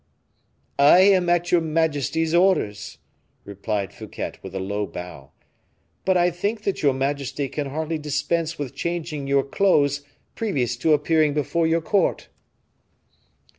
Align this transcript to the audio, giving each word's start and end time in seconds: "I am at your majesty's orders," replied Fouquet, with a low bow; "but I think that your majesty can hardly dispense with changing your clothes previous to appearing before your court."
"I 0.79 1.01
am 1.01 1.29
at 1.29 1.51
your 1.51 1.61
majesty's 1.61 2.33
orders," 2.33 2.97
replied 3.45 3.93
Fouquet, 3.93 4.31
with 4.41 4.55
a 4.55 4.59
low 4.59 4.87
bow; 4.87 5.29
"but 6.05 6.17
I 6.17 6.31
think 6.31 6.63
that 6.63 6.81
your 6.81 6.95
majesty 6.95 7.47
can 7.47 7.67
hardly 7.69 7.99
dispense 7.99 8.57
with 8.57 8.73
changing 8.73 9.27
your 9.27 9.43
clothes 9.43 10.01
previous 10.33 10.75
to 10.77 10.93
appearing 10.93 11.35
before 11.35 11.67
your 11.67 11.81
court." 11.81 12.29